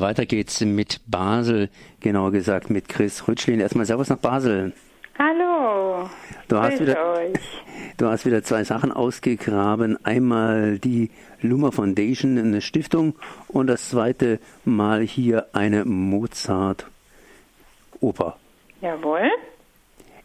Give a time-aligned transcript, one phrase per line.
[0.00, 1.68] Weiter geht's mit Basel,
[2.00, 3.60] genauer gesagt mit Chris Rütschlin.
[3.60, 4.72] Erstmal Servus nach Basel.
[5.18, 6.08] Hallo.
[6.46, 7.32] Du hast, wieder, euch.
[7.96, 9.98] du hast wieder zwei Sachen ausgegraben.
[10.04, 13.14] Einmal die Luma Foundation, eine Stiftung,
[13.48, 18.36] und das zweite Mal hier eine Mozart-Oper.
[18.80, 19.28] Jawohl.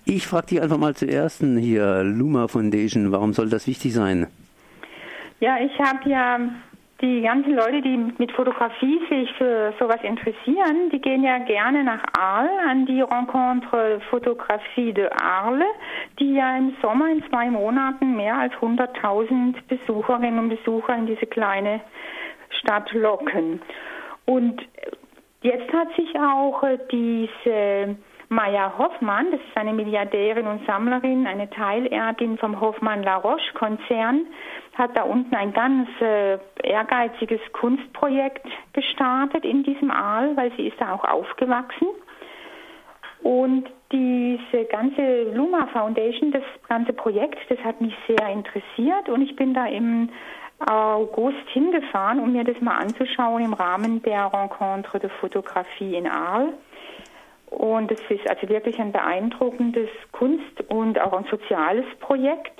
[0.06, 4.28] Ich frage dich einfach mal zuerst hier, Luma Foundation, warum soll das wichtig sein?
[5.40, 6.40] Ja, ich habe ja
[7.04, 12.02] die ganzen Leute, die mit Fotografie sich für sowas interessieren, die gehen ja gerne nach
[12.18, 15.68] Arles an die Rencontre Photographie de Arles,
[16.18, 21.26] die ja im Sommer in zwei Monaten mehr als 100.000 Besucherinnen und Besucher in diese
[21.26, 21.82] kleine
[22.62, 23.62] Stadt locken.
[24.26, 24.62] Und
[25.42, 27.98] jetzt hat sich auch diese
[28.34, 34.26] Maya Hoffmann, das ist eine Milliardärin und Sammlerin, eine Teilerbin vom Hoffmann La Roche Konzern,
[34.76, 40.80] hat da unten ein ganz äh, ehrgeiziges Kunstprojekt gestartet in diesem Aal, weil sie ist
[40.80, 41.88] da auch aufgewachsen.
[43.22, 49.36] Und diese ganze Luma Foundation, das ganze Projekt, das hat mich sehr interessiert und ich
[49.36, 50.10] bin da im
[50.60, 56.54] August hingefahren, um mir das mal anzuschauen im Rahmen der Rencontre de Fotografie in Aal.
[57.58, 62.60] Und es ist also wirklich ein beeindruckendes Kunst- und auch ein soziales Projekt.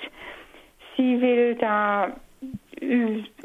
[0.96, 2.16] Sie will da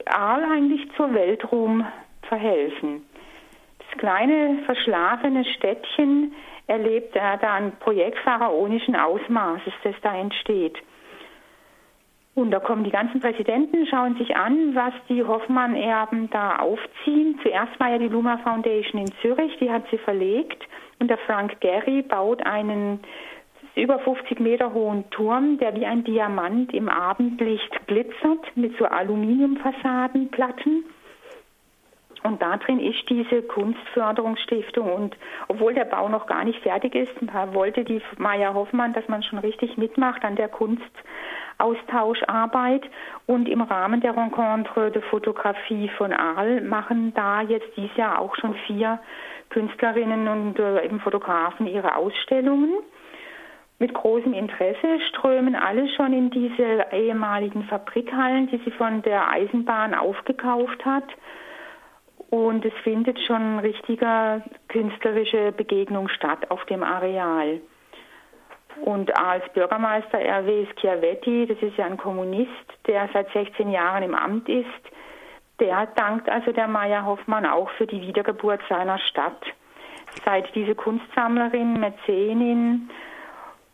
[0.06, 1.86] Aal eigentlich zur Weltruhm
[2.24, 3.06] verhelfen.
[3.80, 6.34] Das kleine verschlafene Städtchen
[6.68, 10.78] erlebt da ein Projekt pharaonischen Ausmaßes, das da entsteht.
[12.36, 17.40] Und da kommen die ganzen Präsidenten, schauen sich an, was die Hoffmann-Erben da aufziehen.
[17.42, 20.64] Zuerst war ja die Luma Foundation in Zürich, die hat sie verlegt.
[21.00, 23.00] Und der Frank Gehry baut einen
[23.76, 30.84] über 50 Meter hohen Turm, der wie ein Diamant im Abendlicht glitzert mit so Aluminiumfassadenplatten.
[32.24, 34.92] Und da drin ist diese Kunstförderungsstiftung.
[34.92, 37.14] Und obwohl der Bau noch gar nicht fertig ist,
[37.54, 40.50] wollte die Maya Hoffmann, dass man schon richtig mitmacht an der
[41.60, 42.84] Kunstaustauscharbeit.
[43.26, 48.36] Und im Rahmen der Rencontre de Fotografie von Arles machen da jetzt dieses Jahr auch
[48.36, 49.00] schon vier
[49.50, 52.72] Künstlerinnen und äh, eben Fotografen ihre Ausstellungen.
[53.78, 59.94] Mit großem Interesse strömen alle schon in diese ehemaligen Fabrikhallen, die sie von der Eisenbahn
[59.94, 61.06] aufgekauft hat.
[62.30, 67.62] Und es findet schon richtiger künstlerische Begegnung statt auf dem Areal.
[68.82, 70.68] Und als Bürgermeister R.W.
[70.80, 72.50] Schiavetti, das ist ja ein Kommunist,
[72.88, 74.66] der seit 16 Jahren im Amt ist,
[75.60, 79.44] der dankt also der Maya Hoffmann auch für die Wiedergeburt seiner Stadt.
[80.26, 82.90] Seit diese Kunstsammlerin, Mäzenin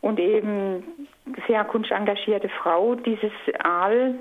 [0.00, 1.08] und eben
[1.46, 4.16] sehr kunstengagierte Frau dieses Aal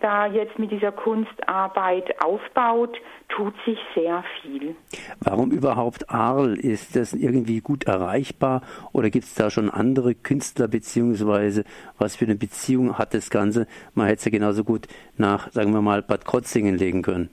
[0.00, 2.96] da jetzt mit dieser Kunstarbeit aufbaut,
[3.28, 4.76] tut sich sehr viel.
[5.20, 6.54] Warum überhaupt Arl?
[6.58, 11.64] Ist das irgendwie gut erreichbar oder gibt es da schon andere Künstler beziehungsweise
[11.98, 13.66] was für eine Beziehung hat das Ganze?
[13.94, 14.86] Man hätte es ja genauso gut
[15.16, 17.30] nach, sagen wir mal, Bad Krotzingen legen können.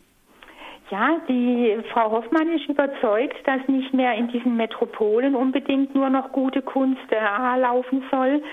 [0.91, 6.31] Ja, die Frau Hoffmann ist überzeugt, dass nicht mehr in diesen Metropolen unbedingt nur noch
[6.31, 8.43] gute Kunst äh, laufen soll,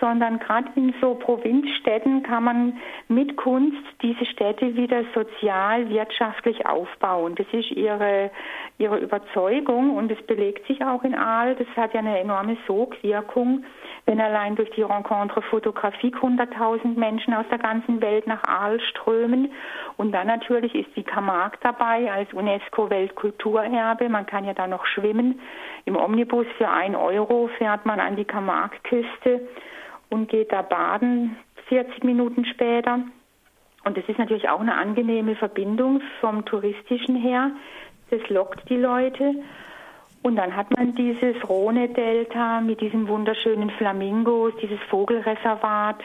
[0.00, 7.34] sondern gerade in so Provinzstädten kann man mit Kunst diese Städte wieder sozial, wirtschaftlich aufbauen.
[7.36, 8.30] Das ist ihre,
[8.78, 11.54] ihre Überzeugung und es belegt sich auch in Aal.
[11.54, 13.64] Das hat ja eine enorme Sogwirkung,
[14.04, 19.52] wenn allein durch die Rencontre Fotografie 100.000 Menschen aus der ganzen Welt nach Aal strömen.
[19.96, 24.08] Und dann natürlich ist die Camargue dabei als UNESCO-Weltkulturerbe.
[24.08, 25.40] Man kann ja da noch schwimmen.
[25.86, 29.40] Im Omnibus für ein Euro fährt man an die Camargue-Küste
[30.10, 31.36] und geht da baden
[31.68, 33.00] 40 Minuten später.
[33.84, 37.52] Und das ist natürlich auch eine angenehme Verbindung vom touristischen her.
[38.10, 39.34] Das lockt die Leute.
[40.22, 46.02] Und dann hat man dieses Rhone-Delta mit diesen wunderschönen Flamingos, dieses Vogelreservat.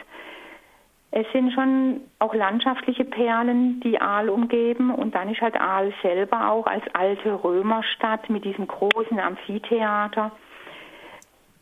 [1.10, 4.94] Es sind schon auch landschaftliche Perlen, die Aal umgeben.
[4.94, 10.30] Und dann ist halt Aal selber auch als alte Römerstadt mit diesem großen Amphitheater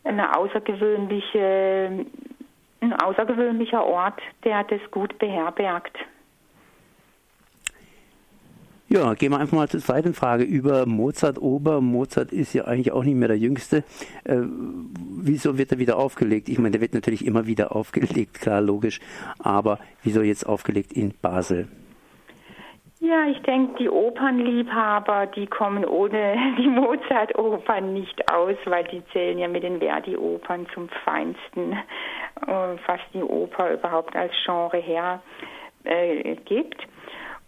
[0.03, 2.05] eine außergewöhnliche
[2.81, 5.97] ein außergewöhnlicher Ort, der das gut beherbergt.
[8.89, 11.79] Ja, gehen wir einfach mal zur zweiten Frage über Mozart Ober.
[11.79, 13.85] Mozart ist ja eigentlich auch nicht mehr der Jüngste.
[14.25, 14.41] Äh,
[15.21, 16.49] wieso wird er wieder aufgelegt?
[16.49, 18.99] Ich meine, der wird natürlich immer wieder aufgelegt, klar, logisch.
[19.39, 21.69] Aber wieso jetzt aufgelegt in Basel?
[23.03, 29.39] Ja, ich denke, die Opernliebhaber, die kommen ohne die Mozart-Opern nicht aus, weil die zählen
[29.39, 35.19] ja mit den Verdi-Opern zum Feinsten, äh, was die Oper überhaupt als Genre her
[35.83, 36.79] äh, gibt.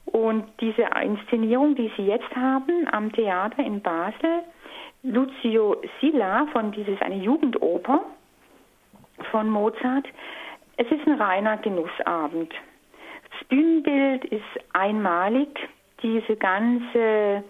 [0.06, 4.42] Und diese Inszenierung, die Sie jetzt haben am Theater in Basel,
[5.04, 8.02] Lucio Silla von dieses eine Jugendoper
[9.30, 10.08] von Mozart,
[10.78, 12.52] es ist ein reiner Genussabend.
[13.50, 14.44] Bühnenbild ist
[14.74, 15.50] einmalig.
[16.02, 17.44] Diese ganze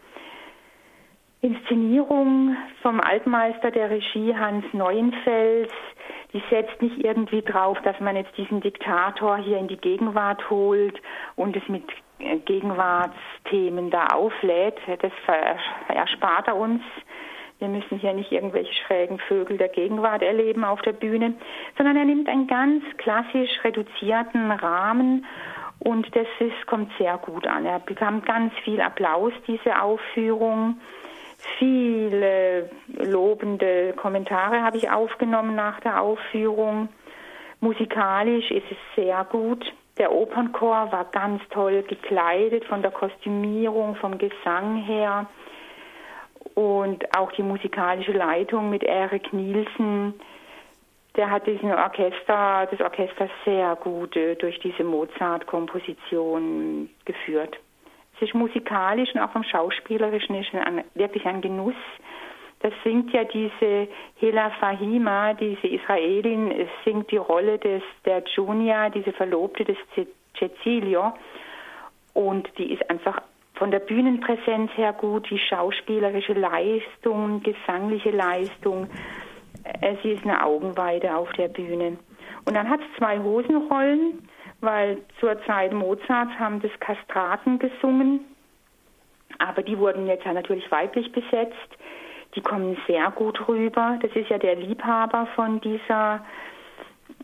[1.41, 5.71] Inszenierung vom Altmeister der Regie Hans Neuenfels,
[6.31, 11.01] die setzt nicht irgendwie drauf, dass man jetzt diesen Diktator hier in die Gegenwart holt
[11.35, 11.83] und es mit
[12.19, 14.77] äh, Gegenwartsthemen da auflädt.
[15.01, 15.11] Das
[15.89, 16.81] erspart er uns.
[17.59, 21.35] Wir müssen hier nicht irgendwelche schrägen Vögel der Gegenwart erleben auf der Bühne,
[21.77, 25.25] sondern er nimmt einen ganz klassisch reduzierten Rahmen
[25.83, 27.65] und das ist, kommt sehr gut an.
[27.65, 30.79] Er bekam ganz viel Applaus, diese Aufführung.
[31.59, 36.87] Viele lobende Kommentare habe ich aufgenommen nach der Aufführung.
[37.59, 39.73] Musikalisch ist es sehr gut.
[39.97, 45.27] Der Opernchor war ganz toll gekleidet von der Kostümierung, vom Gesang her.
[46.55, 50.13] Und auch die musikalische Leitung mit Erik Nielsen,
[51.15, 57.59] der hat diesen Orchester, das Orchester sehr gut äh, durch diese Mozart-Komposition geführt.
[58.15, 61.75] Es ist musikalisch und auch vom Schauspielerischen ist ein, wirklich ein Genuss.
[62.61, 69.11] Das singt ja diese Hela Fahima, diese Israelin, singt die Rolle des, der Junia, diese
[69.11, 69.77] Verlobte des
[70.37, 71.13] Cecilio.
[72.13, 73.21] Und die ist einfach
[73.55, 78.87] von der Bühnenpräsenz her gut, die schauspielerische Leistung, gesangliche Leistung.
[79.63, 81.97] Äh, sie ist eine Augenweide auf der Bühne.
[82.45, 84.19] Und dann hat es zwei Hosenrollen
[84.63, 88.21] weil zur Zeit Mozarts haben das Kastraten gesungen,
[89.37, 91.57] aber die wurden jetzt ja natürlich weiblich besetzt.
[92.35, 93.99] Die kommen sehr gut rüber.
[94.01, 96.25] Das ist ja der Liebhaber von dieser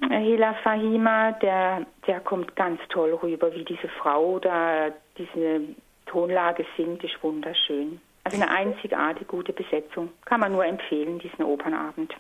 [0.10, 5.62] Hela Fahima, der, der kommt ganz toll rüber, wie diese Frau da diese
[6.06, 8.00] Tonlage singt, ist wunderschön.
[8.24, 10.10] Also eine einzigartige gute Besetzung.
[10.26, 12.14] Kann man nur empfehlen, diesen Opernabend.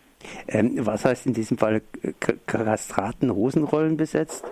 [0.47, 1.81] Ähm, was heißt in diesem Fall
[2.45, 4.49] Kastraten Hosenrollen besetzt?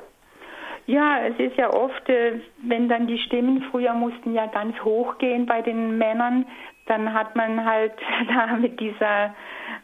[0.86, 5.18] Ja, es ist ja oft, äh, wenn dann die Stimmen früher mussten ja ganz hoch
[5.18, 6.46] gehen bei den Männern,
[6.86, 7.94] dann hat man halt
[8.30, 9.36] da mit dieser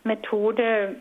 [0.03, 0.95] Methode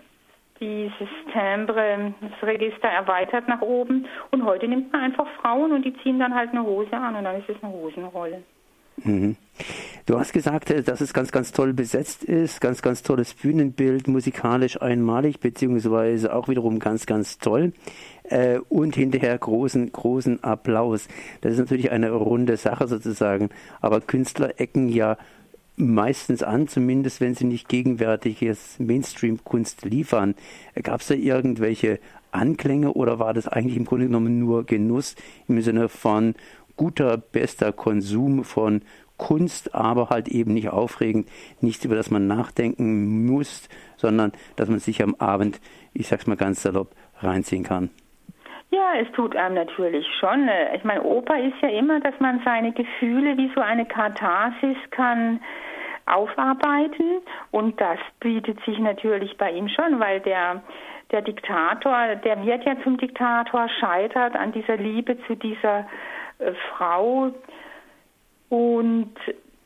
[0.61, 4.07] dieses Timbre, das Register erweitert nach oben.
[4.31, 7.25] Und heute nimmt man einfach Frauen und die ziehen dann halt eine Hose an und
[7.25, 8.43] dann ist es eine Hosenrolle.
[9.05, 9.37] Mhm.
[10.07, 14.09] Du hast gesagt, äh, dass es ganz, ganz toll besetzt ist, ganz, ganz tolles Bühnenbild,
[14.09, 17.73] musikalisch einmalig, beziehungsweise auch wiederum ganz, ganz toll
[18.25, 21.07] äh, und hinterher großen, großen Applaus.
[21.41, 23.51] Das ist natürlich eine runde Sache sozusagen,
[23.81, 25.17] aber Künstler ecken ja
[25.77, 30.35] meistens an, zumindest wenn sie nicht gegenwärtiges Mainstream-Kunst liefern.
[30.83, 31.99] Gab es da irgendwelche
[32.31, 35.15] Anklänge oder war das eigentlich im Grunde genommen nur Genuss
[35.49, 36.35] im Sinne von
[36.77, 38.83] guter, bester Konsum von
[39.23, 41.29] Kunst, aber halt eben nicht aufregend,
[41.61, 45.61] nichts, über das man nachdenken muss, sondern dass man sich am Abend,
[45.95, 46.91] ich sag's mal ganz salopp,
[47.21, 47.91] reinziehen kann.
[48.71, 50.49] Ja, es tut einem natürlich schon.
[50.75, 55.41] Ich meine, Oper ist ja immer, dass man seine Gefühle wie so eine Katharsis kann
[56.07, 57.21] aufarbeiten
[57.53, 60.63] und das bietet sich natürlich bei ihm schon, weil der
[61.13, 65.85] der Diktator, der wird ja zum Diktator, scheitert an dieser Liebe zu dieser äh,
[66.71, 67.33] Frau
[68.49, 69.15] und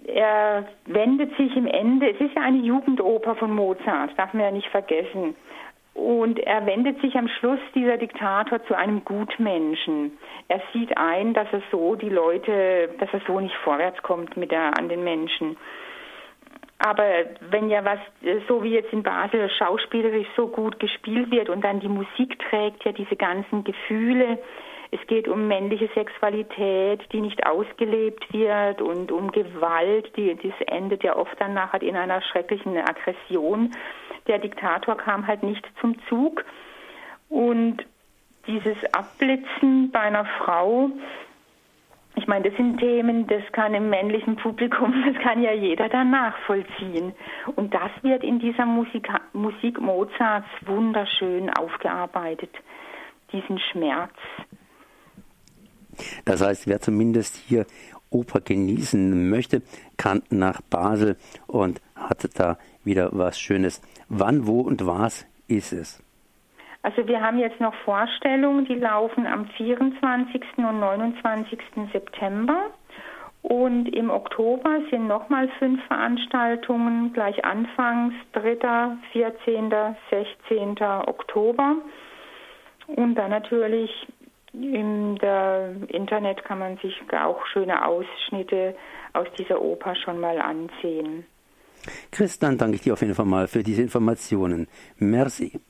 [0.07, 4.51] er wendet sich im Ende, es ist ja eine Jugendoper von Mozart, darf man ja
[4.51, 5.35] nicht vergessen.
[5.95, 10.13] Und er wendet sich am Schluss, dieser Diktator, zu einem Gutmenschen.
[10.47, 14.51] Er sieht ein, dass er so die Leute, dass er so nicht vorwärts kommt mit
[14.51, 15.57] der, an den Menschen.
[16.79, 17.05] Aber
[17.51, 17.99] wenn ja was,
[18.47, 22.85] so wie jetzt in Basel schauspielerisch so gut gespielt wird und dann die Musik trägt
[22.85, 24.39] ja diese ganzen Gefühle,
[24.91, 31.03] es geht um männliche Sexualität, die nicht ausgelebt wird und um Gewalt, die, das endet
[31.03, 33.73] ja oft dann nachher in einer schrecklichen Aggression
[34.27, 36.45] der Diktator kam halt nicht zum Zug.
[37.29, 37.85] Und
[38.47, 40.91] dieses Abblitzen bei einer Frau,
[42.15, 46.11] ich meine, das sind Themen, das kann im männlichen Publikum, das kann ja jeder dann
[46.11, 47.15] nachvollziehen.
[47.57, 52.51] Und das wird in dieser Musik, Musik Mozarts wunderschön aufgearbeitet,
[53.33, 54.15] diesen Schmerz.
[56.25, 57.67] Das heißt, wer zumindest hier
[58.11, 59.63] Oper genießen möchte,
[59.97, 63.83] kann nach Basel und hat da wieder was Schönes.
[64.09, 66.03] Wann, wo und was ist es?
[66.83, 70.41] Also wir haben jetzt noch Vorstellungen, die laufen am 24.
[70.59, 71.59] und 29.
[71.93, 72.71] September.
[73.43, 79.73] Und im Oktober sind nochmal fünf Veranstaltungen, gleich anfangs 3., 14.,
[80.11, 80.81] 16.
[81.07, 81.77] Oktober.
[82.87, 83.91] Und dann natürlich
[84.61, 85.17] Im
[85.89, 88.75] Internet kann man sich auch schöne Ausschnitte
[89.13, 91.27] aus dieser Oper schon mal ansehen.
[92.11, 94.67] Chris, dann danke ich dir auf jeden Fall mal für diese Informationen.
[94.99, 95.61] Merci.